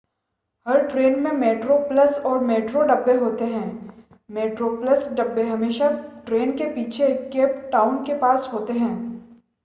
हर 0.65 0.81
train 0.87 1.19
में 1.19 1.31
metro 1.31 1.77
plus 1.79 2.17
और 2.19 2.43
metro 2.43 2.81
डब्बे 2.81 3.13
होते 3.13 3.45
हैं 3.45 3.67
मेट्रो 4.29 4.69
प्लस 4.77 5.07
डब्बे 5.13 5.43
हमेशा 5.43 5.89
ट्रेन 6.25 6.51
के 6.57 6.65
पीछे 6.65 7.13
केप 7.33 7.69
टाउन 7.71 8.03
के 8.05 8.13
पास 8.13 8.49
होते 8.53 8.73
हैं 8.73 8.93